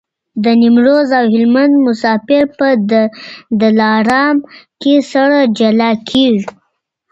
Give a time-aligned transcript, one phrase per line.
[0.43, 2.67] د نیمروز او هلمند مسافر په
[3.61, 4.35] دلارام
[4.81, 6.47] کي سره جلا کېږي.